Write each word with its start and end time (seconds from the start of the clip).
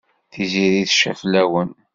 Tiziri 0.31 0.81
tecfa 0.89 1.13
fell-awen. 1.21 1.69